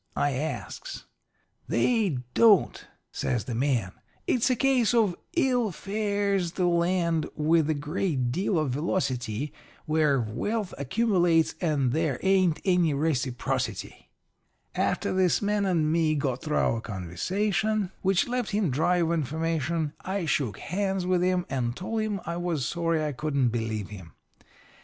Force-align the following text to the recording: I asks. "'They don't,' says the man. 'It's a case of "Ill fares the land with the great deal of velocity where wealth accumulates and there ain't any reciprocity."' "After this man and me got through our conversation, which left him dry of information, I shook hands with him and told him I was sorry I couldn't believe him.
I 0.15 0.31
asks. 0.31 1.05
"'They 1.67 2.17
don't,' 2.33 2.87
says 3.11 3.43
the 3.45 3.53
man. 3.53 3.91
'It's 4.25 4.49
a 4.49 4.55
case 4.55 4.95
of 4.95 5.15
"Ill 5.37 5.71
fares 5.71 6.53
the 6.53 6.65
land 6.65 7.29
with 7.35 7.67
the 7.67 7.75
great 7.75 8.31
deal 8.31 8.57
of 8.57 8.71
velocity 8.71 9.53
where 9.85 10.19
wealth 10.19 10.73
accumulates 10.79 11.53
and 11.61 11.91
there 11.91 12.19
ain't 12.23 12.59
any 12.65 12.95
reciprocity."' 12.95 14.09
"After 14.73 15.13
this 15.13 15.39
man 15.39 15.67
and 15.67 15.91
me 15.91 16.15
got 16.15 16.41
through 16.41 16.57
our 16.57 16.81
conversation, 16.81 17.91
which 18.01 18.27
left 18.27 18.49
him 18.49 18.71
dry 18.71 18.97
of 18.97 19.11
information, 19.11 19.93
I 20.03 20.25
shook 20.25 20.57
hands 20.57 21.05
with 21.05 21.21
him 21.21 21.45
and 21.47 21.75
told 21.75 22.01
him 22.01 22.21
I 22.25 22.37
was 22.37 22.65
sorry 22.65 23.05
I 23.05 23.11
couldn't 23.11 23.49
believe 23.49 23.89
him. 23.89 24.13